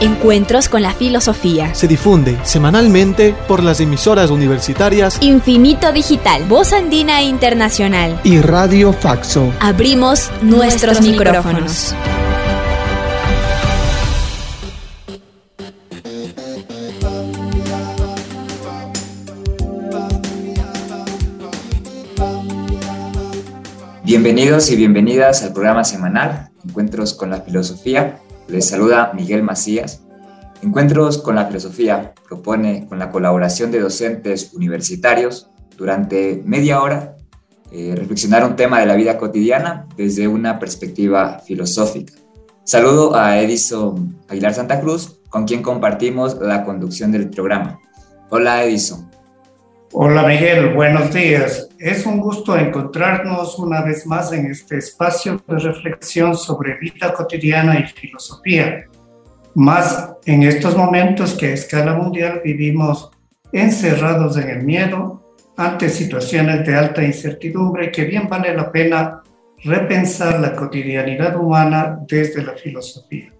[0.00, 1.74] Encuentros con la Filosofía.
[1.74, 8.20] Se difunde semanalmente por las emisoras universitarias Infinito Digital, Voz Andina Internacional.
[8.22, 9.52] y Radio Faxo.
[9.60, 11.94] Abrimos nuestros micrófonos.
[24.04, 28.20] Bienvenidos y bienvenidas al programa semanal Encuentros con la Filosofía.
[28.48, 30.02] Les saluda Miguel Macías.
[30.62, 37.16] Encuentros con la Filosofía propone, con la colaboración de docentes universitarios, durante media hora
[37.70, 42.14] eh, reflexionar un tema de la vida cotidiana desde una perspectiva filosófica.
[42.64, 47.78] Saludo a Edison Aguilar Santa Cruz, con quien compartimos la conducción del programa.
[48.30, 49.07] Hola Edison.
[49.92, 51.70] Hola Miguel, buenos días.
[51.78, 57.80] Es un gusto encontrarnos una vez más en este espacio de reflexión sobre vida cotidiana
[57.80, 58.84] y filosofía.
[59.54, 63.10] Más en estos momentos que a escala mundial vivimos
[63.50, 69.22] encerrados en el miedo ante situaciones de alta incertidumbre que bien vale la pena
[69.64, 73.32] repensar la cotidianidad humana desde la filosofía.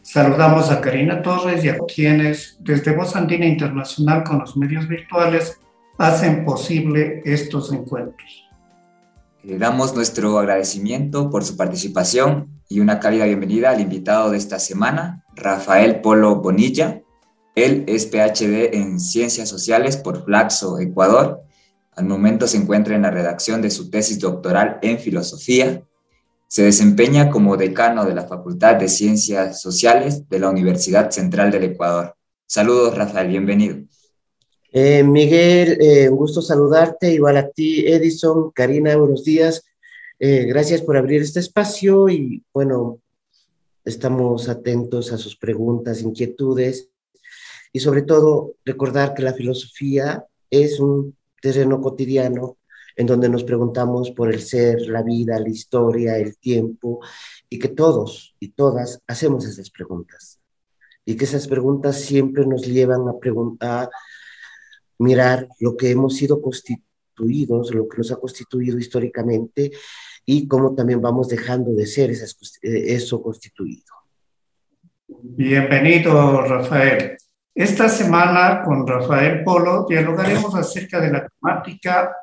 [0.00, 5.60] Saludamos a Karina Torres y a quienes desde Voz Andina Internacional con los medios virtuales
[6.02, 8.48] hacen posible estos encuentros.
[9.44, 14.58] Le damos nuestro agradecimiento por su participación y una cálida bienvenida al invitado de esta
[14.58, 17.02] semana, Rafael Polo Bonilla.
[17.54, 21.42] Él es PhD en Ciencias Sociales por Flaxo, Ecuador.
[21.94, 25.84] Al momento se encuentra en la redacción de su tesis doctoral en Filosofía.
[26.48, 31.62] Se desempeña como decano de la Facultad de Ciencias Sociales de la Universidad Central del
[31.62, 32.16] Ecuador.
[32.44, 33.76] Saludos, Rafael, bienvenido.
[34.74, 39.66] Eh, Miguel, eh, un gusto saludarte, igual a ti, Edison, Karina, buenos días.
[40.18, 42.98] Eh, gracias por abrir este espacio y bueno,
[43.84, 46.88] estamos atentos a sus preguntas, inquietudes
[47.70, 52.56] y sobre todo recordar que la filosofía es un terreno cotidiano
[52.96, 57.00] en donde nos preguntamos por el ser, la vida, la historia, el tiempo
[57.50, 60.40] y que todos y todas hacemos esas preguntas
[61.04, 63.90] y que esas preguntas siempre nos llevan a preguntar
[65.02, 69.72] mirar lo que hemos sido constituidos, lo que nos ha constituido históricamente
[70.24, 73.92] y cómo también vamos dejando de ser esas, eh, eso constituido.
[75.06, 77.16] Bienvenido, Rafael.
[77.54, 82.16] Esta semana con Rafael Polo dialogaremos acerca de la temática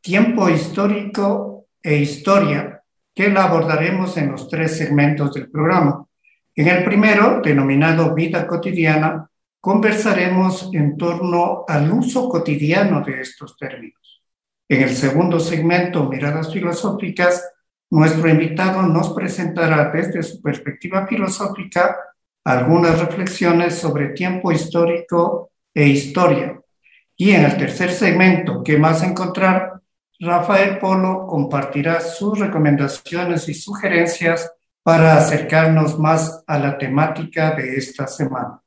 [0.00, 2.82] tiempo histórico e historia,
[3.14, 6.04] que la abordaremos en los tres segmentos del programa.
[6.54, 9.28] En el primero, denominado vida cotidiana,
[9.64, 14.22] conversaremos en torno al uso cotidiano de estos términos.
[14.68, 17.42] En el segundo segmento, Miradas Filosóficas,
[17.88, 21.96] nuestro invitado nos presentará desde su perspectiva filosófica
[22.44, 26.60] algunas reflexiones sobre tiempo histórico e historia.
[27.16, 29.80] Y en el tercer segmento, ¿qué más encontrar?
[30.20, 34.52] Rafael Polo compartirá sus recomendaciones y sugerencias
[34.82, 38.60] para acercarnos más a la temática de esta semana.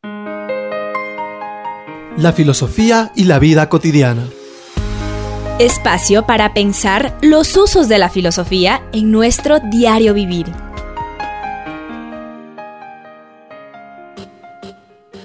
[2.18, 4.28] La filosofía y la vida cotidiana.
[5.60, 10.48] Espacio para pensar los usos de la filosofía en nuestro diario vivir.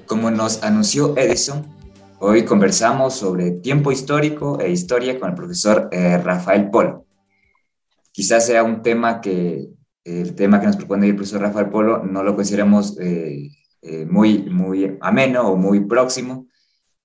[0.04, 1.66] Como nos anunció Edison,
[2.18, 7.06] hoy conversamos sobre tiempo histórico e historia con el profesor eh, Rafael Polo.
[8.12, 9.66] Quizás sea un tema que
[10.04, 13.48] el tema que nos propone el profesor Rafael Polo no lo consideremos eh,
[13.80, 16.48] eh, muy, muy ameno o muy próximo,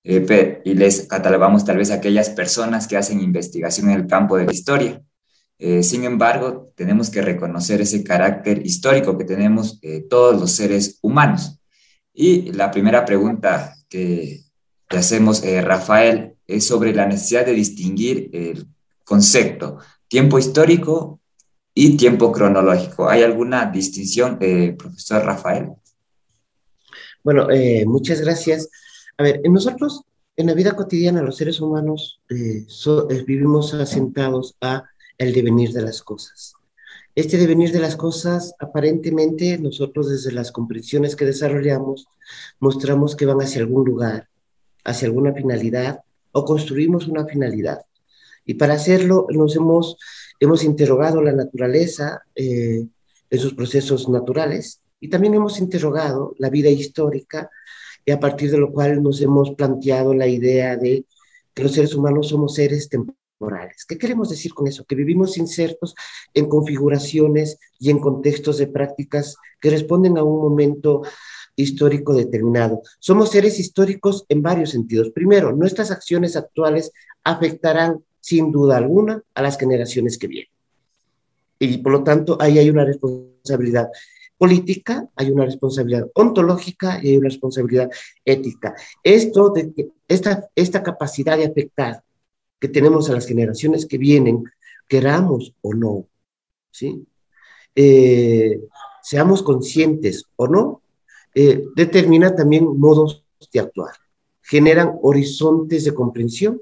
[0.10, 4.38] eh, y les catalogamos tal vez a aquellas personas que hacen investigación en el campo
[4.38, 5.02] de la historia.
[5.60, 11.00] Eh, sin embargo, tenemos que reconocer ese carácter histórico que tenemos eh, todos los seres
[11.02, 11.60] humanos.
[12.14, 14.44] Y la primera pregunta que,
[14.88, 18.66] que hacemos, Rafael, es sobre la necesidad de distinguir el
[19.04, 21.20] concepto tiempo histórico
[21.74, 23.10] y tiempo cronológico.
[23.10, 24.40] ¿Hay alguna distinción,
[24.78, 25.72] profesor Rafael?
[27.24, 27.50] Bueno,
[27.86, 28.70] muchas gracias.
[29.18, 30.02] A ver, nosotros,
[30.36, 34.84] en la vida cotidiana, los seres humanos eh, so- eh, vivimos asentados a
[35.18, 36.54] el devenir de las cosas.
[37.16, 42.06] Este devenir de las cosas, aparentemente, nosotros desde las comprensiones que desarrollamos,
[42.60, 44.28] mostramos que van hacia algún lugar,
[44.84, 47.82] hacia alguna finalidad, o construimos una finalidad.
[48.46, 49.98] Y para hacerlo nos hemos
[50.40, 52.86] hemos interrogado la naturaleza eh,
[53.32, 57.50] en sus procesos naturales y también hemos interrogado la vida histórica
[58.08, 61.06] y a partir de lo cual nos hemos planteado la idea de
[61.54, 63.84] que los seres humanos somos seres temporales.
[63.86, 64.86] ¿Qué queremos decir con eso?
[64.86, 65.94] Que vivimos insertos
[66.34, 71.02] en configuraciones y en contextos de prácticas que responden a un momento
[71.58, 72.82] histórico determinado.
[72.98, 75.12] Somos seres históricos en varios sentidos.
[75.12, 76.94] Primero, nuestras acciones actuales
[77.26, 80.52] afectarán sin duda alguna a las generaciones que vienen.
[81.60, 83.90] Y por lo tanto, ahí hay una responsabilidad
[84.38, 87.90] política, hay una responsabilidad ontológica y hay una responsabilidad
[88.24, 88.76] ética.
[89.04, 92.04] Esto de esta, esta capacidad de afectar
[92.60, 94.44] que tenemos a las generaciones que vienen,
[94.88, 96.08] queramos o no,
[96.72, 97.06] ¿sí?
[97.76, 98.62] Eh,
[99.04, 100.82] seamos conscientes o no,
[101.36, 103.24] eh, determina también modos
[103.54, 103.94] de actuar,
[104.42, 106.62] generan horizontes de comprensión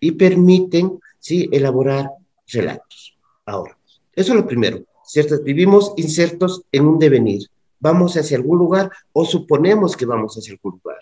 [0.00, 1.48] y permiten ¿sí?
[1.52, 2.10] elaborar
[2.48, 3.16] relatos.
[3.46, 3.78] Ahora,
[4.14, 4.84] eso es lo primero.
[5.12, 5.38] ¿Cierto?
[5.42, 7.46] Vivimos insertos en un devenir.
[7.78, 10.98] Vamos hacia algún lugar o suponemos que vamos hacia algún lugar.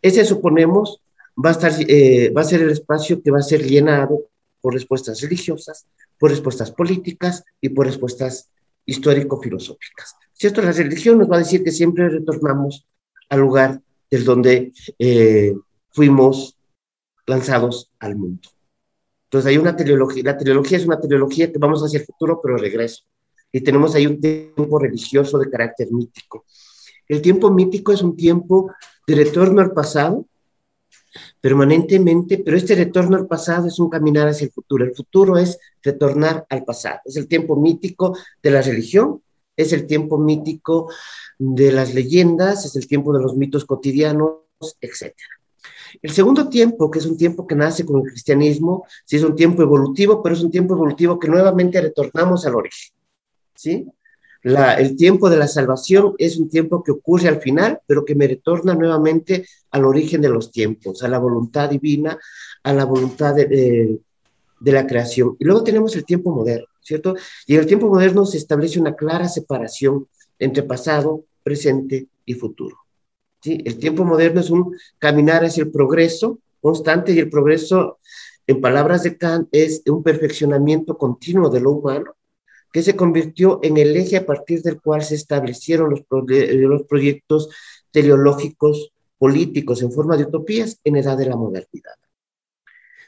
[0.00, 1.00] Ese suponemos
[1.38, 4.24] va a, estar, eh, va a ser el espacio que va a ser llenado
[4.60, 5.86] por respuestas religiosas,
[6.18, 8.50] por respuestas políticas y por respuestas
[8.84, 10.16] histórico-filosóficas.
[10.32, 10.60] ¿Cierto?
[10.60, 12.84] La religión nos va a decir que siempre retornamos
[13.28, 13.80] al lugar
[14.10, 15.54] desde donde eh,
[15.90, 16.56] fuimos
[17.26, 18.48] lanzados al mundo.
[19.26, 22.56] Entonces hay una teleología, la teleología es una teleología que vamos hacia el futuro, pero
[22.56, 23.04] regreso
[23.52, 26.46] y tenemos ahí un tiempo religioso de carácter mítico.
[27.06, 28.72] El tiempo mítico es un tiempo
[29.06, 30.26] de retorno al pasado
[31.40, 34.84] permanentemente, pero este retorno al pasado es un caminar hacia el futuro.
[34.84, 37.00] El futuro es retornar al pasado.
[37.04, 39.22] Es el tiempo mítico de la religión,
[39.54, 40.90] es el tiempo mítico
[41.38, 44.36] de las leyendas, es el tiempo de los mitos cotidianos,
[44.80, 45.12] etc.
[46.00, 49.36] El segundo tiempo, que es un tiempo que nace con el cristianismo, sí es un
[49.36, 52.94] tiempo evolutivo, pero es un tiempo evolutivo que nuevamente retornamos al origen.
[53.62, 53.86] ¿Sí?
[54.42, 58.26] el tiempo de la salvación es un tiempo que ocurre al final, pero que me
[58.26, 62.18] retorna nuevamente al origen de los tiempos, a la voluntad divina,
[62.64, 64.00] a la voluntad de,
[64.60, 65.36] la creación.
[65.38, 67.14] Y luego tenemos el tiempo moderno, ¿cierto?
[67.46, 70.08] Y en el tiempo moderno se establece una clara separación
[70.40, 72.78] entre pasado, presente y futuro.
[73.40, 73.60] ¿sí?
[73.64, 77.98] El tiempo moderno es un caminar hacia el progreso constante y el progreso,
[78.46, 82.14] en palabras de Kant, es un perfeccionamiento continuo de lo humano
[82.72, 87.50] que se convirtió en el eje a partir del cual se establecieron los, los proyectos
[87.90, 91.94] teleológicos políticos en forma de utopías en edad de la modernidad.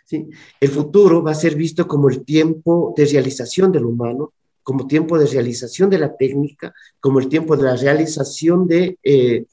[0.04, 0.28] ¿Sí?
[0.60, 5.18] El futuro va a ser visto como el tiempo de realización del humano, como tiempo
[5.18, 9.46] de realización de la técnica, como el tiempo de la realización de, eh,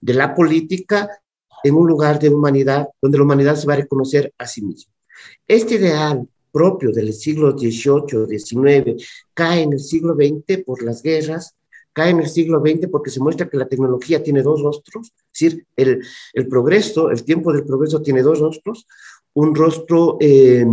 [0.00, 1.08] de la política
[1.62, 4.92] en un lugar de humanidad donde la humanidad se va a reconocer a sí misma.
[5.46, 9.02] Este ideal propio del siglo XVIII, XIX,
[9.34, 11.56] cae en el siglo XX por las guerras,
[11.92, 15.50] cae en el siglo XX porque se muestra que la tecnología tiene dos rostros, es
[15.50, 18.86] decir, el, progreso, el tiempo del progreso tiene dos rostros,
[19.34, 20.64] un rostro eh,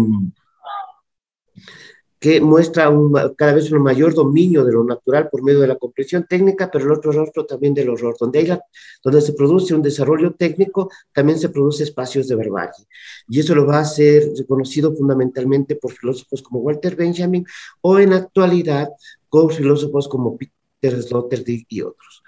[2.19, 2.91] que muestra
[3.37, 6.85] cada vez un mayor dominio de lo natural por medio de la comprensión técnica, pero
[6.85, 8.17] el otro rostro también del horror.
[8.19, 8.59] Donde,
[9.01, 12.85] donde se produce un desarrollo técnico, también se produce espacios de barbarie.
[13.29, 17.45] Y eso lo va a ser reconocido fundamentalmente por filósofos como Walter Benjamin
[17.81, 18.89] o en actualidad
[19.29, 22.23] con filósofos como Peter Sloterdijk y otros.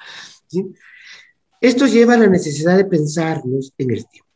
[1.60, 4.31] Esto lleva a la necesidad de pensarnos en el tiempo.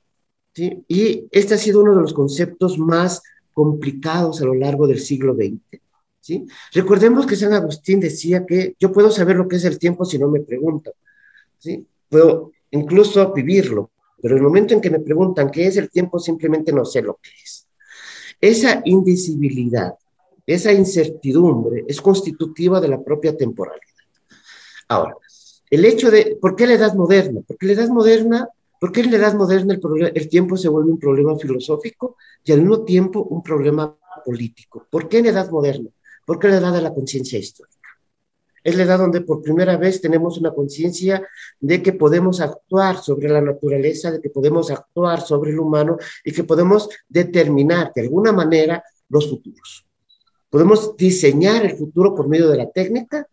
[0.87, 3.21] Y este ha sido uno de los conceptos más
[3.55, 5.81] complicados a lo largo del siglo XX.
[6.19, 6.45] ¿sí?
[6.73, 10.19] Recordemos que San Agustín decía que yo puedo saber lo que es el tiempo si
[10.19, 10.93] no me preguntan.
[11.57, 11.87] ¿sí?
[12.09, 16.73] Puedo incluso vivirlo, pero el momento en que me preguntan qué es el tiempo, simplemente
[16.73, 17.65] no sé lo que es.
[18.41, 19.93] Esa indecibilidad,
[20.45, 23.85] esa incertidumbre es constitutiva de la propia temporalidad.
[24.89, 25.15] Ahora,
[25.69, 27.39] el hecho de, ¿por qué la edad moderna?
[27.47, 28.49] Porque la edad moderna
[28.85, 32.51] ¿Por qué en la Edad Moderna el, el, tiempo se vuelve un problema filosófico y
[32.51, 34.85] al mismo tiempo un problema político?
[34.91, 35.89] ¿Por qué en la Edad Moderna?
[36.23, 37.89] Porque es la edad de la conciencia histórica.
[38.63, 41.27] Es la edad donde por primera vez tenemos una conciencia
[41.59, 46.31] de que podemos actuar sobre la naturaleza, de que podemos actuar sobre el humano y
[46.31, 49.83] que podemos determinar de alguna manera los futuros.
[50.47, 53.27] Podemos diseñar el futuro por medio de la técnica,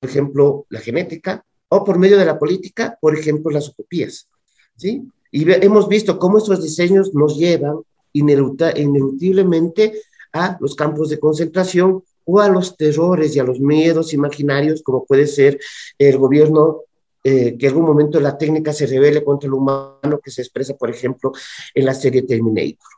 [0.00, 4.28] por ejemplo, la genética, o por medio de la política, por ejemplo, las utopías.
[4.76, 5.08] ¿Sí?
[5.30, 7.80] Y hemos visto cómo estos diseños nos llevan
[8.12, 10.00] inelutiblemente
[10.32, 15.04] a los campos de concentración o a los terrores y a los miedos imaginarios, como
[15.04, 15.58] puede ser
[15.98, 16.82] el gobierno
[17.22, 20.76] eh, que en algún momento la técnica se revele contra el humano, que se expresa,
[20.76, 21.32] por ejemplo,
[21.74, 22.88] en la serie Terminator,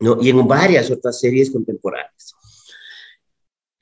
[0.00, 0.18] ¿no?
[0.20, 2.36] y en varias otras series contemporáneas.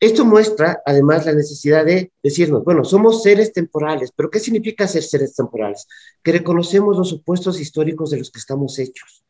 [0.05, 5.03] Esto muestra además la necesidad de decirnos, bueno, somos seres temporales, pero ¿qué significa ser
[5.03, 5.87] seres temporales?
[6.23, 9.25] Que reconocemos los supuestos históricos de los que estamos hechos.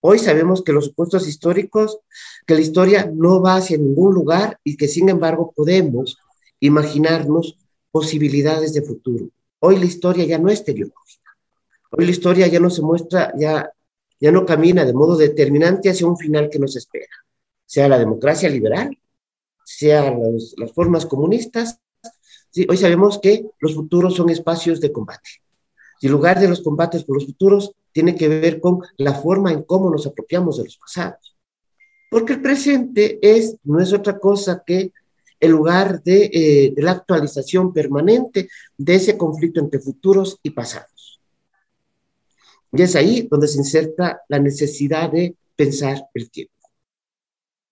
[0.00, 2.00] Hoy sabemos que los supuestos históricos,
[2.48, 6.18] que la historia no va hacia ningún lugar y que sin embargo podemos
[6.58, 7.56] imaginarnos
[7.92, 9.28] posibilidades de futuro.
[9.60, 11.30] Hoy la historia ya no es teleológica.
[11.92, 13.70] Hoy la historia ya no se muestra, ya,
[14.18, 17.06] ya no camina de modo determinante hacia un final que nos espera,
[17.64, 18.90] sea la democracia liberal,
[19.66, 20.14] sea
[20.56, 21.80] las formas comunistas.
[22.68, 25.28] hoy sabemos que los futuros son espacios de combate.
[26.00, 29.52] Y el lugar de los combates por los futuros tiene que ver con la forma
[29.52, 31.36] en cómo nos apropiamos de los pasados.
[32.10, 34.92] Porque el presente es, no es otra cosa que
[35.40, 41.20] el lugar de, eh, de la actualización permanente de ese conflicto entre futuros y pasados.
[42.72, 46.55] Y es ahí donde se inserta la necesidad de pensar el tiempo.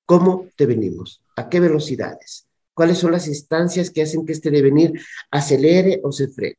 [0.07, 1.23] ¿Cómo devenimos?
[1.37, 2.47] ¿A qué velocidades?
[2.75, 4.93] ¿Cuáles son las instancias que hacen que este devenir
[5.31, 6.59] acelere o se frene?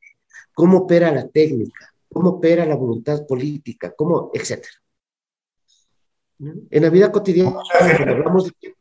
[0.53, 1.93] ¿Cómo opera la técnica?
[2.11, 3.93] ¿Cómo opera la voluntad política?
[3.95, 4.31] ¿Cómo?
[4.33, 4.73] Etcétera.
[6.39, 8.79] En la vida cotidiana, cuando hablamos de tiempo,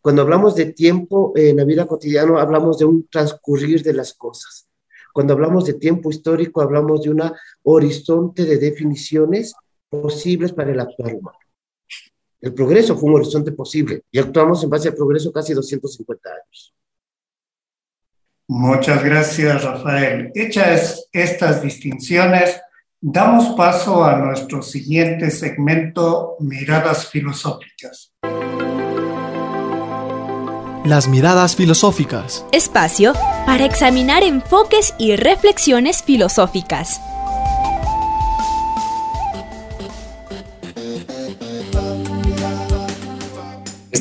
[0.00, 4.68] cuando hablamos de tiempo en la vida cotidiana, hablamos de un transcurrir de las cosas.
[5.12, 7.22] Cuando hablamos de tiempo histórico, hablamos de un
[7.62, 9.54] horizonte de definiciones
[9.88, 11.38] posibles para el actual humano.
[12.42, 16.74] El progreso fue un horizonte posible y actuamos en base al progreso casi 250 años.
[18.48, 20.32] Muchas gracias, Rafael.
[20.34, 22.60] Hechas estas distinciones,
[23.00, 28.12] damos paso a nuestro siguiente segmento, Miradas Filosóficas.
[30.84, 32.44] Las miradas filosóficas.
[32.50, 33.12] Espacio
[33.46, 37.00] para examinar enfoques y reflexiones filosóficas.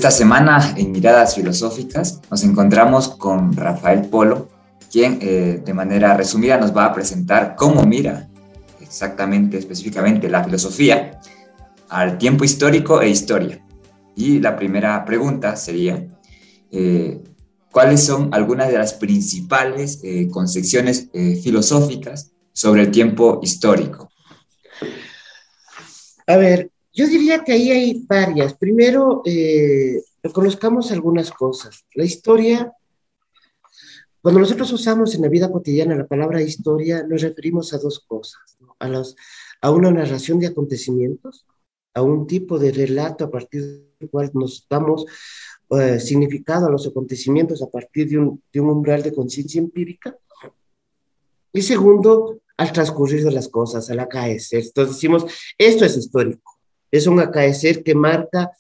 [0.02, 4.50] Esta semana en Miradas Filosóficas nos encontramos con Rafael Polo,
[4.92, 8.28] quien eh, de manera resumida nos va a presentar cómo mira
[8.82, 11.22] exactamente, específicamente, la filosofía
[11.88, 13.64] al tiempo histórico e historia.
[14.16, 16.04] Y la primera pregunta sería,
[16.72, 17.22] eh,
[17.72, 21.12] ¿cuáles son algunas de las principales eh, concepciones
[21.44, 24.10] filosóficas sobre el tiempo histórico?
[26.26, 28.54] A ver, yo diría que ahí hay varias.
[28.56, 31.86] Primero, eh, reconozcamos algunas cosas.
[31.94, 32.74] La historia,
[34.22, 38.42] cuando nosotros usamos en la vida cotidiana la palabra historia, nos referimos a dos cosas,
[39.62, 41.46] a, una narración de acontecimientos,
[41.94, 43.62] a un tipo de relato a partir
[44.00, 45.06] del cual nos damos
[45.70, 50.18] eh, significado a los acontecimientos a partir de un, de un umbral de conciencia empírica.
[51.54, 54.64] Y segundo, al transcurrir de las cosas, al acaecer.
[54.64, 55.26] Entonces decimos,
[55.58, 56.51] esto es histórico
[56.92, 58.52] es un acaecer que marca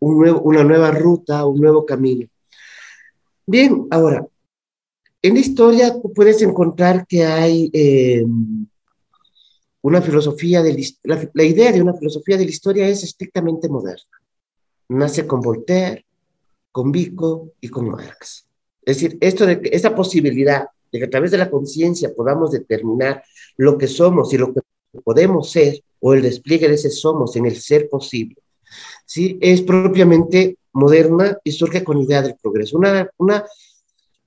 [0.00, 2.28] una nueva ruta, un nuevo camino.
[3.46, 4.26] Bien, ahora,
[5.22, 8.24] en la historia puedes encontrar que hay eh,
[9.82, 14.20] una filosofía, de la, la, idea de una filosofía de la historia es estrictamente moderna.
[14.88, 16.04] Nace con Voltaire,
[16.72, 18.46] con Vico y con Marx.
[18.82, 23.22] Es decir, esta posibilidad de que a través de la conciencia podamos determinar
[23.56, 24.60] lo que somos y lo que
[25.02, 28.36] podemos ser, o el despliegue de ese somos en el ser posible,
[29.04, 29.38] ¿sí?
[29.40, 32.76] es propiamente moderna y surge con idea del progreso.
[32.76, 33.44] Una, una,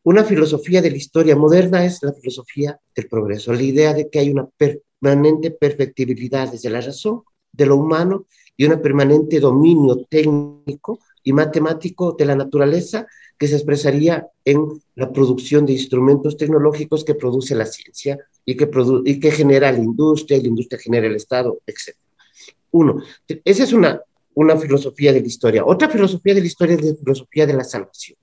[0.03, 4.19] una filosofía de la historia moderna es la filosofía del progreso, la idea de que
[4.19, 7.21] hay una permanente perfectibilidad desde la razón
[7.51, 8.25] de lo humano
[8.57, 13.07] y un permanente dominio técnico y matemático de la naturaleza
[13.37, 18.69] que se expresaría en la producción de instrumentos tecnológicos que produce la ciencia y que,
[19.05, 21.95] y que genera la industria, y la industria genera el Estado, etc.
[22.71, 23.01] Uno,
[23.45, 24.01] esa es una,
[24.33, 25.65] una filosofía de la historia.
[25.65, 28.17] Otra filosofía de la historia es la filosofía de la salvación.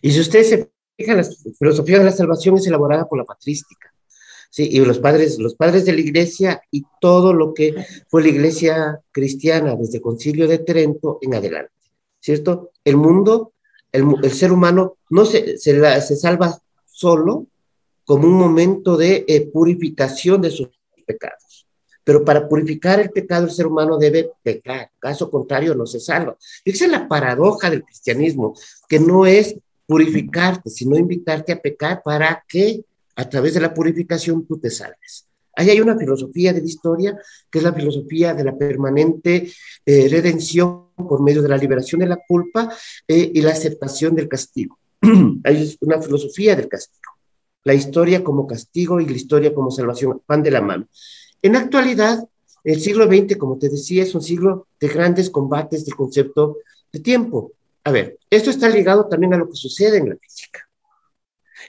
[0.00, 1.24] Y si ustedes se fijan, la
[1.58, 3.92] filosofía de la salvación es elaborada por la patrística.
[4.50, 7.74] Sí, y los padres, los padres de la iglesia y todo lo que
[8.08, 11.72] fue la iglesia cristiana desde el concilio de Trento en adelante,
[12.18, 12.70] ¿cierto?
[12.82, 13.52] El mundo,
[13.92, 17.46] el, el ser humano no se, se, se salva solo,
[18.04, 20.70] como un momento de eh, purificación de sus
[21.06, 21.66] pecados.
[22.02, 26.38] Pero para purificar el pecado el ser humano debe pecar, caso contrario no se salva.
[26.64, 28.54] esa es la paradoja del cristianismo,
[28.88, 32.82] que no es purificarte, sino invitarte a pecar para que
[33.18, 35.26] a través de la purificación tú te salves.
[35.54, 37.18] Ahí hay una filosofía de la historia,
[37.50, 39.50] que es la filosofía de la permanente
[39.84, 42.72] eh, redención por medio de la liberación de la culpa
[43.06, 44.78] eh, y la aceptación del castigo.
[45.44, 47.18] hay una filosofía del castigo
[47.64, 50.88] la historia como castigo y la historia como salvación van de la mano.
[51.42, 52.26] En actualidad,
[52.64, 56.56] el siglo XX, como te decía, es un siglo de grandes combates del concepto
[56.92, 57.52] de tiempo.
[57.84, 60.67] A ver, esto está ligado también a lo que sucede en la física.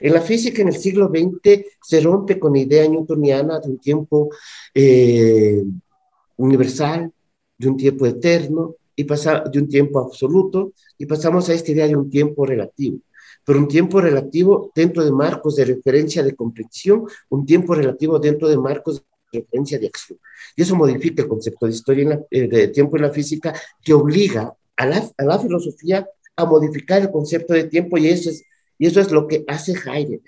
[0.00, 3.78] En la física en el siglo XX se rompe con la idea newtoniana de un
[3.78, 4.30] tiempo
[4.74, 5.62] eh,
[6.36, 7.12] universal,
[7.58, 11.86] de un tiempo eterno, y pasa de un tiempo absoluto, y pasamos a esta idea
[11.86, 12.98] de un tiempo relativo.
[13.44, 18.48] Pero un tiempo relativo dentro de marcos de referencia de comprensión, un tiempo relativo dentro
[18.48, 19.02] de marcos
[19.32, 20.18] de referencia de acción.
[20.56, 24.54] Y eso modifica el concepto de historia eh, de tiempo en la física, que obliga
[24.76, 28.42] a la, a la filosofía a modificar el concepto de tiempo, y eso es,
[28.80, 30.22] y eso es lo que hace Heidegger.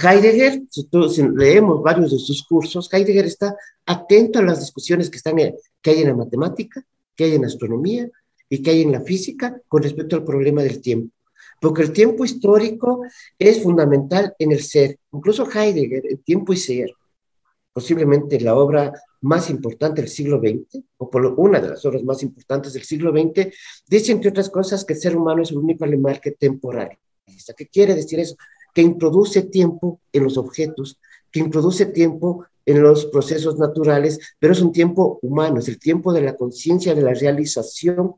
[0.00, 5.36] Heidegger, si, leemos varios de sus cursos, Heidegger está atento a las discusiones que, están
[5.36, 8.08] que hay en la matemática, que hay en la astronomía
[8.48, 11.12] y que hay en la física con respecto al problema del tiempo.
[11.60, 13.02] Porque el tiempo histórico
[13.36, 15.00] es fundamental en el ser.
[15.12, 16.92] Incluso Heidegger, el tiempo y ser,
[17.72, 22.22] posiblemente la obra más importante del siglo XX, o por una de las obras más
[22.22, 23.52] importantes del siglo XX,
[23.88, 26.96] dice, entre otras cosas, que el ser humano es el único animal que temporal.
[27.56, 28.36] ¿Qué quiere decir eso?
[28.78, 31.00] que introduce tiempo en los objetos,
[31.32, 36.12] que introduce tiempo en los procesos naturales, pero es un tiempo humano, es el tiempo
[36.12, 38.14] de la conciencia de la realización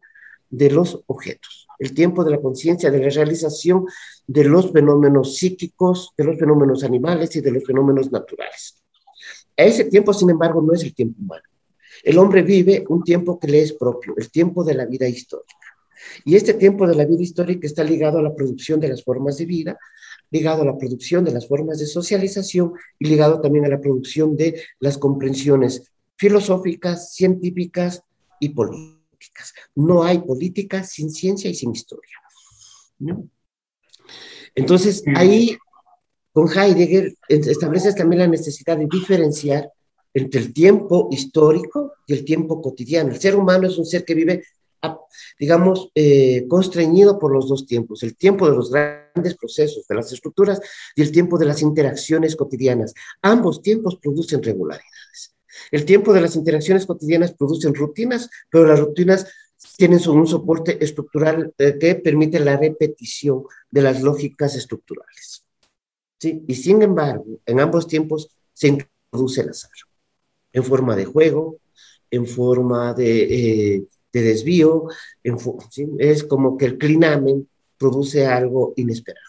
[0.50, 3.86] de los objetos, el tiempo de la conciencia de la realización
[4.26, 8.79] de los fenómenos psíquicos, de los fenómenos animales y de los fenómenos naturales.
[9.56, 11.42] Ese tiempo, sin embargo, no es el tiempo humano.
[12.02, 15.54] El hombre vive un tiempo que le es propio, el tiempo de la vida histórica.
[16.24, 19.36] Y este tiempo de la vida histórica está ligado a la producción de las formas
[19.36, 19.78] de vida,
[20.30, 24.36] ligado a la producción de las formas de socialización y ligado también a la producción
[24.36, 28.02] de las comprensiones filosóficas, científicas
[28.38, 29.52] y políticas.
[29.74, 32.16] No hay política sin ciencia y sin historia.
[34.54, 35.56] Entonces, ahí
[36.32, 39.70] con Heidegger estableces también la necesidad de diferenciar
[40.12, 43.10] entre el tiempo histórico y el tiempo cotidiano.
[43.10, 44.42] El ser humano es un ser que vive
[45.38, 50.12] digamos, eh, constreñido por los dos tiempos, el tiempo de los grandes procesos, de las
[50.12, 50.60] estructuras
[50.94, 52.94] y el tiempo de las interacciones cotidianas.
[53.22, 55.34] Ambos tiempos producen regularidades.
[55.70, 59.26] El tiempo de las interacciones cotidianas producen rutinas, pero las rutinas
[59.76, 65.44] tienen un soporte estructural eh, que permite la repetición de las lógicas estructurales.
[66.20, 66.44] ¿Sí?
[66.46, 69.70] Y sin embargo, en ambos tiempos se introduce el azar,
[70.52, 71.56] en forma de juego,
[72.10, 74.88] en forma de eh, de desvío,
[75.98, 79.26] es como que el clinamen produce algo inesperado.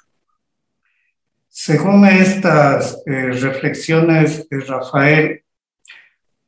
[1.48, 5.44] Según estas eh, reflexiones de Rafael,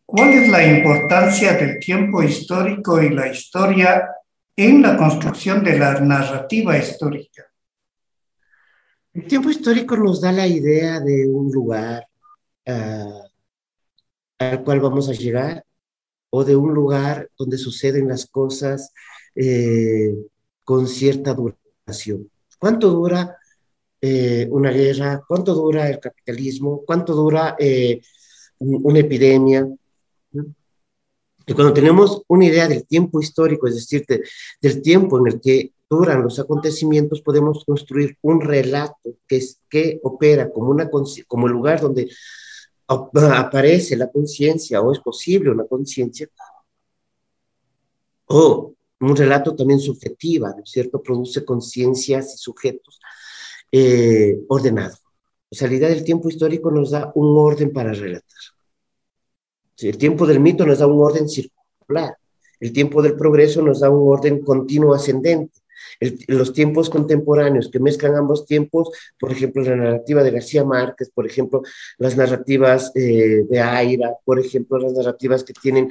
[0.06, 4.10] ¿cuál es la importancia del tiempo histórico y la historia
[4.56, 7.45] en la construcción de la narrativa histórica?
[9.13, 12.08] El tiempo histórico nos da la idea de un lugar
[12.65, 13.28] ah,
[14.39, 15.63] al cual vamos a llegar,
[16.32, 18.91] o de un lugar donde suceden las cosas
[19.36, 20.15] eh,
[20.63, 22.32] con cierta duración.
[22.58, 23.38] ¿Cuánto dura
[24.02, 25.23] eh, una guerra?
[25.28, 26.82] ¿Cuánto dura el capitalismo?
[26.84, 28.02] ¿Cuánto dura eh,
[28.58, 29.67] una epidemia?
[31.45, 34.04] Y cuando tenemos una idea del tiempo histórico, es decir,
[34.60, 39.99] del tiempo en el que duran los acontecimientos, podemos construir un relato que, es, que
[40.03, 40.89] opera como, una,
[41.27, 42.10] como el lugar donde
[42.88, 46.27] aparece la conciencia o es posible una conciencia,
[48.25, 51.01] o un relato también subjetiva, ¿no es cierto?
[51.01, 52.99] Produce conciencias y sujetos
[53.71, 55.01] eh, ordenados.
[55.49, 58.23] O sea, la idea del tiempo histórico nos da un orden para relatar.
[59.77, 62.17] El tiempo del mito nos da un orden circular.
[62.60, 65.62] El tiempo del progreso nos da un orden continuo ascendente
[66.27, 71.25] los tiempos contemporáneos que mezclan ambos tiempos, por ejemplo, la narrativa de García Márquez, por
[71.25, 71.62] ejemplo,
[71.97, 75.89] las narrativas eh, de Aira, por ejemplo, las narrativas que tienen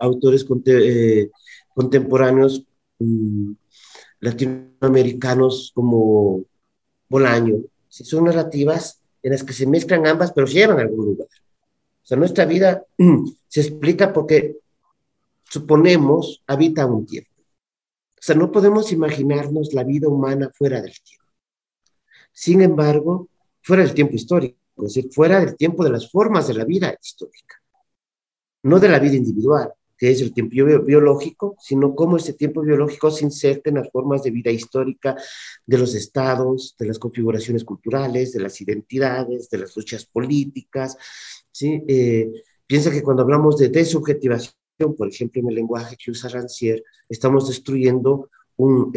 [0.00, 1.30] autores eh,
[1.74, 2.64] contemporáneos
[2.98, 3.52] mm,
[4.20, 6.44] latinoamericanos como
[7.08, 7.62] Bolaño.
[7.88, 11.28] Son narrativas en las que se mezclan ambas, pero llevan a algún lugar.
[11.28, 14.56] O sea, nuestra vida mm, se explica porque
[15.44, 17.30] suponemos habita un tiempo.
[18.24, 21.26] Sea, no podemos imaginarnos la vida humana fuera del tiempo.
[22.32, 23.28] Sin embargo,
[23.60, 26.96] fuera del tiempo histórico, es decir, fuera del tiempo de las formas de la vida
[27.02, 27.60] histórica,
[28.62, 30.54] no de la vida individual, que es el tiempo
[30.86, 35.14] biológico, sino cómo ese tiempo biológico se inserta en las formas de vida histórica
[35.66, 40.96] de los estados, de las configuraciones culturales, de las identidades, de las luchas políticas.
[41.60, 42.32] Eh,
[42.66, 47.48] piensa que cuando hablamos de desubjetivación, por ejemplo, en el lenguaje que usa Rancière, estamos
[47.48, 48.92] destruyendo un,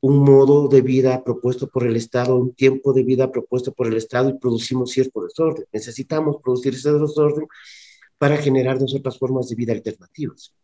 [0.00, 3.96] un modo de vida propuesto por el Estado, un tiempo de vida propuesto por el
[3.96, 5.64] Estado y producimos cierto desorden.
[5.72, 7.46] Necesitamos producir ese desorden
[8.18, 10.54] para generar otras formas de vida alternativas.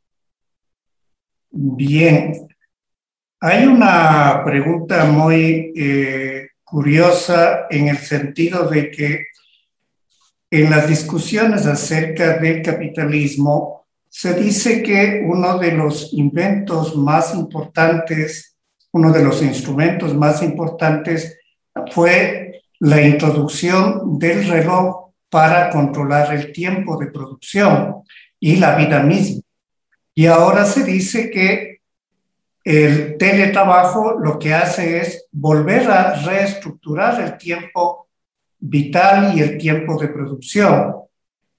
[1.51, 2.49] Bien,
[3.41, 9.27] hay una pregunta muy eh, curiosa en el sentido de que
[10.51, 13.80] en las discusiones acerca del capitalismo
[14.11, 18.57] se dice que uno de los inventos más importantes,
[18.91, 21.39] uno de los instrumentos más importantes
[21.93, 28.03] fue la introducción del reloj para controlar el tiempo de producción
[28.41, 29.43] y la vida misma.
[30.13, 31.79] Y ahora se dice que
[32.65, 38.09] el teletrabajo lo que hace es volver a reestructurar el tiempo
[38.59, 40.97] vital y el tiempo de producción.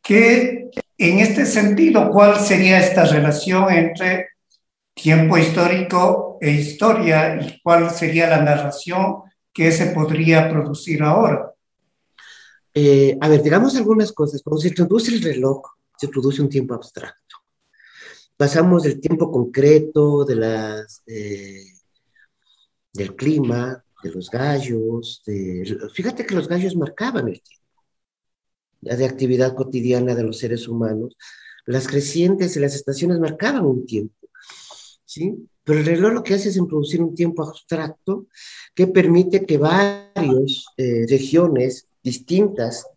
[0.02, 0.70] Que
[1.10, 4.30] en este sentido, ¿cuál sería esta relación entre
[4.94, 11.54] tiempo histórico e historia y cuál sería la narración que se podría producir ahora?
[12.74, 14.42] Eh, a ver, digamos algunas cosas.
[14.42, 15.62] Cuando se introduce el reloj,
[15.98, 17.32] se produce un tiempo abstracto
[18.42, 21.64] pasamos del tiempo concreto, de las, eh,
[22.92, 25.22] del clima, de los gallos,
[25.94, 27.61] fíjate que los gallos marcaban el tiempo,
[28.82, 31.16] de actividad cotidiana de los seres humanos,
[31.66, 34.28] las crecientes y las estaciones marcaban un tiempo,
[35.06, 35.48] ¿sí?
[35.64, 38.26] Pero el reloj lo que hace es introducir un tiempo abstracto
[38.74, 42.88] que permite que varias eh, regiones distintas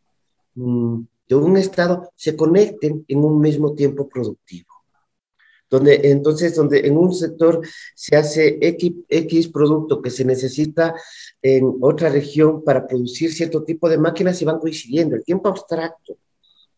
[0.54, 4.73] mm, de un estado se conecten en un mismo tiempo productivo
[5.74, 7.60] donde entonces donde en un sector
[7.96, 10.94] se hace X, producto que se necesita
[11.42, 15.16] en otra región para producir cierto tipo de máquinas y van coincidiendo.
[15.16, 16.16] El tiempo abstracto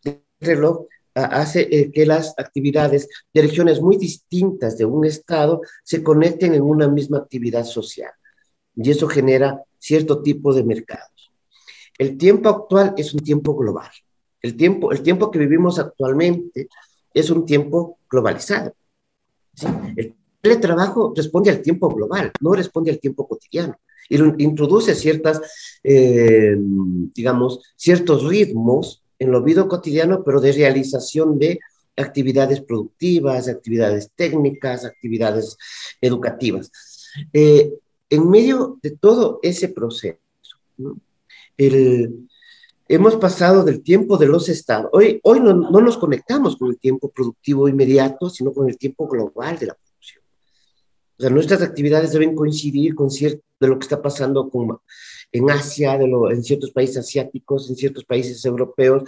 [0.02, 6.02] del reloj hace eh, que las actividades de regiones muy distintas de un estado se
[6.02, 8.12] conecten en una misma actividad social
[8.74, 11.32] y eso genera cierto tipo de mercados.
[11.98, 13.90] El tiempo actual es un tiempo global.
[14.40, 16.68] El tiempo, el tiempo que vivimos actualmente
[17.12, 18.74] es un tiempo globalizado.
[19.96, 23.76] El teletrabajo responde al tiempo global, no responde al tiempo cotidiano.
[24.08, 25.40] Y introduce ciertas,
[25.82, 31.58] eh, digamos, ciertos ritmos en lo vida cotidiano, pero de realización de
[31.96, 35.56] actividades productivas, actividades técnicas, actividades
[36.00, 36.70] educativas.
[37.32, 37.72] Eh,
[38.10, 40.18] en medio de todo ese proceso,
[41.56, 42.28] el,
[42.88, 44.90] hemos pasado del tiempo de los estados.
[44.92, 49.08] Hoy, hoy no, no, nos conectamos con el tiempo productivo inmediato, sino con el tiempo
[49.08, 50.22] global de la producción.
[51.18, 54.78] O sea, nuestras actividades deben coincidir con cierto de lo que está pasando con,
[55.32, 59.04] en Asia, de lo, en ciertos países asiáticos, en ciertos países europeos,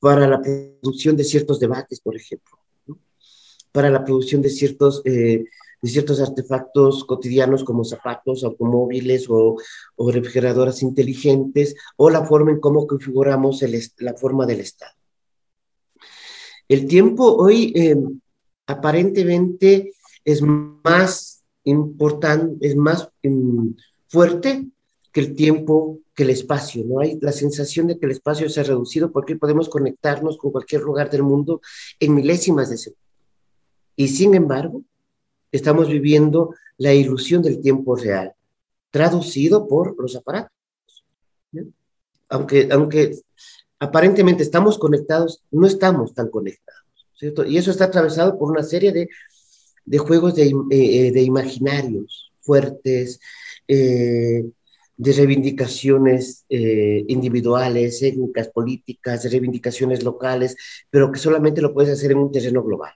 [0.00, 2.58] para la producción de ciertos debates, por ejemplo,
[3.72, 5.44] para la producción de ciertos eh,
[5.84, 9.56] de ciertos artefactos cotidianos como zapatos, automóviles o,
[9.96, 14.94] o refrigeradoras inteligentes, o la forma en cómo configuramos el, la forma del Estado.
[16.68, 18.18] El tiempo hoy em,
[18.66, 19.92] aparentemente
[20.24, 23.76] es más importante, es más em,
[24.08, 24.66] fuerte
[25.12, 27.00] que el tiempo, que el espacio, ¿no?
[27.00, 30.80] Hay la sensación de que el espacio se ha reducido porque podemos conectarnos con cualquier
[30.80, 31.60] lugar del mundo
[32.00, 33.04] en milésimas de segundo.
[33.96, 34.82] Y sin embargo,
[35.56, 38.32] estamos viviendo la ilusión del tiempo real,
[38.90, 40.52] traducido por los aparatos.
[42.28, 43.16] Aunque, aunque
[43.78, 46.82] aparentemente estamos conectados, no estamos tan conectados.
[47.46, 49.08] Y eso está atravesado por una serie de,
[49.84, 53.20] de juegos de, eh, de, imaginarios fuertes,
[53.68, 54.44] eh,
[54.96, 60.56] de reivindicaciones eh, individuales, étnicas, políticas, de reivindicaciones locales,
[60.90, 62.92] pero que solamente lo puedes hacer en un terreno global.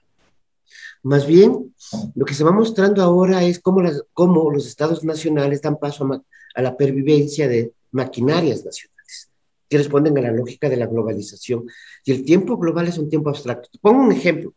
[1.01, 1.73] Más bien,
[2.15, 6.05] lo que se va mostrando ahora es cómo, las, cómo los estados nacionales dan paso
[6.05, 6.21] a,
[6.55, 9.31] a, la pervivencia de maquinarias nacionales,
[9.69, 11.65] que responden a la lógica de la globalización.
[12.03, 13.69] Y el tiempo global es un tiempo abstracto.
[13.81, 14.53] pongo un ejemplo.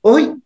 [0.00, 0.42] Hoy,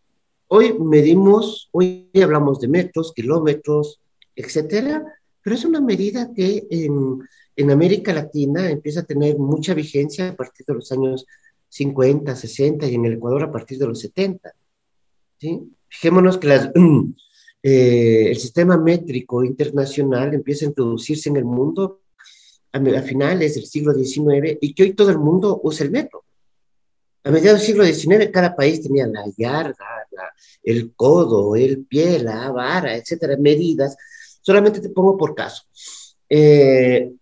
[0.49, 4.01] hoy medimos, hoy hablamos de metros, kilómetros,
[4.37, 5.05] etcétera,
[5.41, 7.21] pero es una medida que en,
[7.57, 11.25] en América Latina empieza a tener mucha vigencia a partir de los años
[11.71, 14.53] 50, 60 y en el Ecuador a partir de los 70
[15.89, 16.49] Fijémonos que
[17.63, 22.01] eh, el sistema métrico internacional empieza a introducirse en el mundo
[22.73, 26.25] a, finales del siglo XIX y que hoy todo el mundo usa el metro.
[27.23, 29.77] A mediados del siglo XIX cada país tenía la yarda,
[30.63, 33.97] el codo, el pie, la vara, etcétera, medidas.
[34.43, 35.63] Solamente te pongo por caso.
[36.29, 37.13] Eh,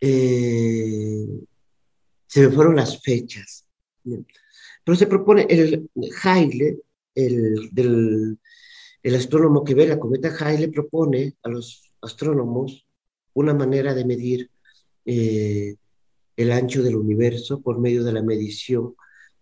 [0.00, 1.26] eh,
[2.26, 3.66] se me fueron las fechas.
[4.84, 5.90] Pero se propone el
[6.22, 6.78] Haile,
[7.14, 8.38] el, del,
[9.02, 12.86] el astrónomo que ve la cometa Halley propone a los astrónomos
[13.34, 14.50] una manera de medir
[15.04, 15.76] eh,
[16.36, 18.94] el ancho del universo por medio de la medición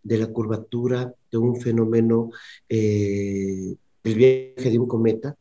[0.02, 2.30] de la curvatura de un fenómeno
[2.68, 5.36] eh, el viaje de un cometa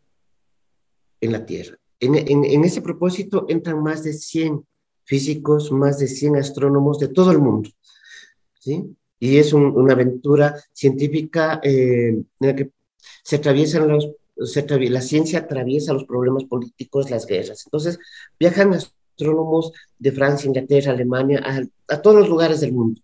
[1.20, 1.78] en la Tierra.
[2.00, 4.66] En, ese propósito entran más de 100
[5.04, 7.70] físicos, más de 100 astrónomos de todo el mundo.
[8.60, 8.96] ¿sí?
[9.22, 12.72] Y es una aventura científica eh, en la que
[13.24, 17.64] se atraviesan los, la ciencia atraviesa los problemas políticos, las guerras.
[17.66, 18.00] Entonces,
[18.40, 21.44] viajan astrónomos de Francia, Inglaterra, Alemania,
[21.88, 23.00] a, todos los lugares del mundo.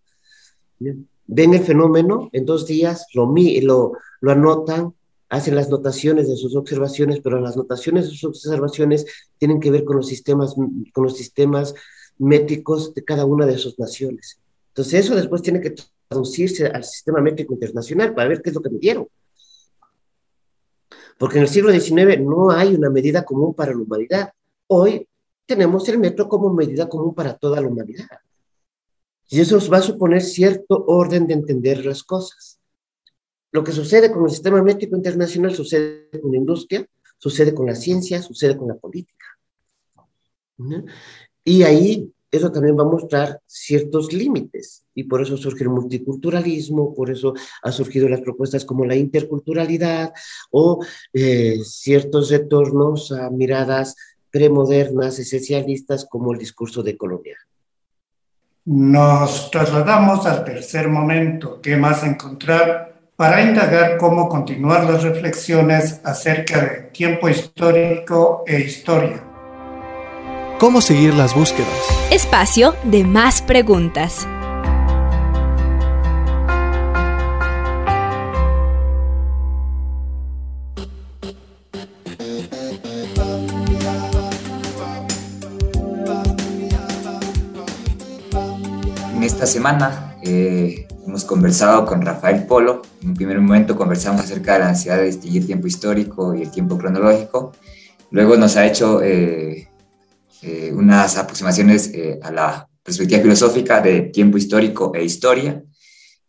[0.80, 4.96] Ven el fenómeno, en dos días lo, lo, lo anotan,
[5.30, 9.06] hacen las notaciones de sus observaciones, pero las notaciones de sus observaciones
[9.38, 11.76] tienen que ver con los sistemas, con los sistemas
[12.18, 14.40] métricos de cada una de sus naciones.
[14.70, 15.76] Entonces eso después tiene que
[16.08, 19.08] traducirse al sistema métrico internacional para ver qué es lo que midieron.
[21.18, 24.32] Porque en el siglo XIX no hay una medida común para la humanidad.
[24.68, 25.08] Hoy
[25.46, 28.08] tenemos el metro como medida común para toda la humanidad.
[29.30, 32.60] Y eso va a suponer cierto orden de entender las cosas.
[33.52, 37.76] Lo que sucede con el sistema métrico internacional sucede con la industria, sucede con la
[37.76, 39.26] ciencia, sucede con la política.
[41.44, 46.94] Y ahí eso también va a mostrar ciertos límites y por eso surge el multiculturalismo,
[46.94, 50.14] por eso han surgido las propuestas como la interculturalidad
[50.52, 53.96] o eh, ciertos retornos a miradas
[54.30, 57.38] premodernas, esencialistas como el discurso de colonia.
[58.66, 66.62] Nos trasladamos al tercer momento, ¿qué más encontrar para indagar cómo continuar las reflexiones acerca
[66.62, 69.37] de tiempo histórico e historia.
[70.60, 71.70] ¿Cómo seguir las búsquedas?
[72.10, 74.28] Espacio de más preguntas.
[89.16, 92.82] En esta semana eh, hemos conversado con Rafael Polo.
[93.04, 96.50] En un primer momento conversamos acerca de la necesidad de distinguir tiempo histórico y el
[96.50, 97.52] tiempo cronológico.
[98.10, 99.67] Luego nos ha hecho eh,
[100.42, 105.64] eh, unas aproximaciones eh, a la perspectiva filosófica de tiempo histórico e historia.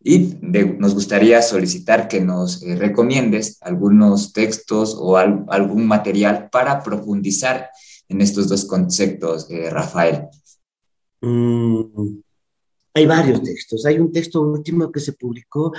[0.03, 7.69] Y nos gustaría solicitar que nos recomiendes algunos textos o algún material para profundizar
[8.09, 10.29] en estos dos conceptos, Rafael.
[11.21, 12.21] Mm,
[12.99, 13.87] hay varios textos.
[13.87, 15.73] Hay un texto último que se publicó,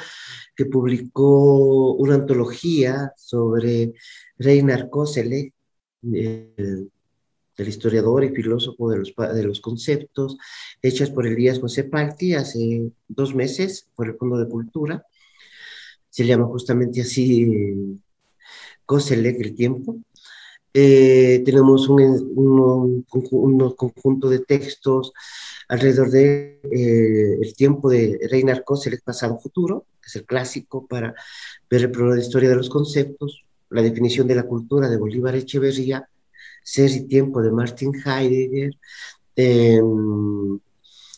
[0.56, 3.94] que publicó una antología sobre
[4.38, 5.54] Reinar Kosele,
[6.02, 6.89] el,
[7.67, 10.38] historiador y filósofo de los, de los conceptos,
[10.82, 15.06] hechas por Elías José Palti hace dos meses por el Fondo de Cultura.
[16.10, 18.00] Se llama justamente así
[18.86, 19.98] Koselek, el tiempo.
[20.74, 22.02] Eh, tenemos un,
[22.36, 25.13] un, un, conjunto de textos
[25.67, 31.13] alrededor de eh, el tiempo de Reinar el pasado futuro, que es el clásico para
[31.69, 35.36] ver el problema de historia de los conceptos, la definición de la cultura de Bolívar
[35.36, 36.08] Echeverría,
[36.63, 38.72] Ser y tiempo de Martin Heidegger,
[39.36, 40.60] em,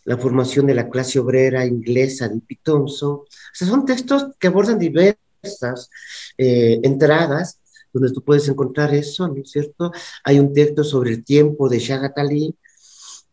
[0.06, 2.60] la formación de la clase obrera inglesa de P.
[2.64, 3.22] Thompson.
[3.54, 5.90] Son textos que abordan diversas
[6.38, 7.60] eh, entradas
[7.94, 9.92] donde tú puedes encontrar eso, ¿no es cierto?
[10.24, 12.56] Hay un texto sobre el tiempo de Shagatali,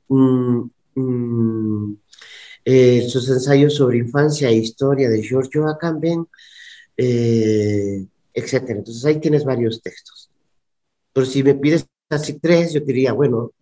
[0.09, 1.95] Mm,
[2.65, 6.27] eh, sus ensayos sobre infancia e historia de Giorgio Agamben,
[6.97, 8.71] eh, etc.
[8.71, 10.31] Entonces ahí tienes varios textos.
[11.13, 13.53] Pero si me pides así tres, yo diría, bueno,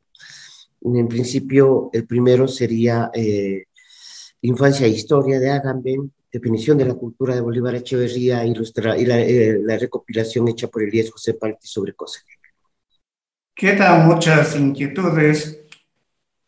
[0.82, 3.64] en principio el primero sería eh,
[4.42, 8.54] Infancia e Historia de Agamben, definición de la cultura de Bolívar Echeverría y,
[9.04, 12.24] la, recopilación hecha por Elías José Palti sobre Cosec.
[13.54, 15.60] Quedan muchas inquietudes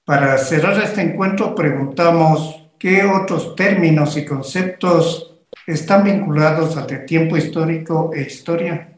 [0.05, 5.35] para cerrar este encuentro, preguntamos qué otros términos y conceptos
[5.67, 8.98] están vinculados al tiempo histórico e historia.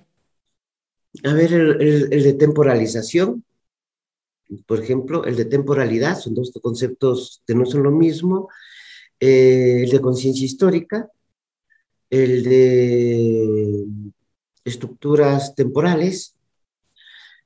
[1.24, 3.44] A ver, el, de temporalización,
[4.66, 8.48] por ejemplo, el de temporalidad, son dos conceptos que no son lo mismo.
[9.18, 11.10] Eh, el de conciencia histórica,
[12.08, 13.86] el de
[14.64, 16.36] estructuras temporales,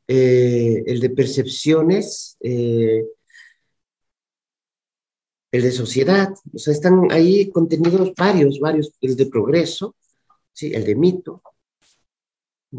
[0.07, 3.05] eh, el de percepciones, eh,
[5.53, 9.95] el de sociedad, o sea, están ahí contenidos varios, varios, el de progreso,
[10.53, 10.73] ¿sí?
[10.75, 11.43] el de mito,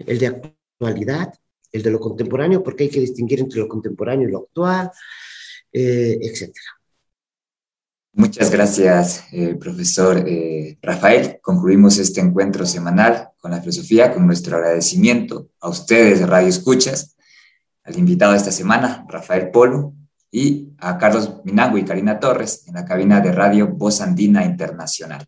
[0.06, 1.34] el de actualidad,
[1.72, 4.92] el de lo contemporáneo, porque hay que distinguir entre lo contemporáneo y lo actual,
[5.72, 6.54] eh, etc.
[8.14, 11.40] Muchas gracias, eh, profesor eh, Rafael.
[11.42, 17.18] Concluimos este encuentro semanal con la filosofía con nuestro agradecimiento a ustedes, Radio Escuchas,
[17.84, 19.94] al invitado de esta semana, Rafael Polo,
[20.32, 25.26] y a Carlos Minango y Karina Torres en la cabina de radio Voz Andina Internacional.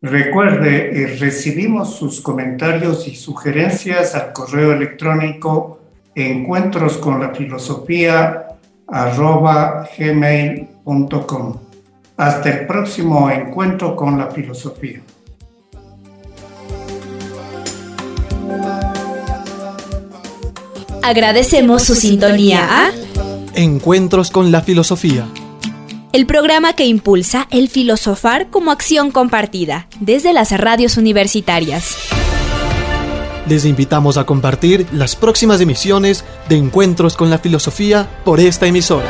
[0.00, 5.80] Recuerde, eh, recibimos sus comentarios y sugerencias al correo electrónico
[6.14, 8.46] encuentros con la filosofía
[9.98, 11.56] gmail.com.
[12.16, 15.00] Hasta el próximo encuentro con la filosofía.
[21.02, 22.90] Agradecemos su sintonía a
[23.54, 25.26] Encuentros con la filosofía
[26.18, 31.96] el programa que impulsa el filosofar como acción compartida desde las radios universitarias.
[33.46, 39.06] Les invitamos a compartir las próximas emisiones de Encuentros con la Filosofía por esta emisora.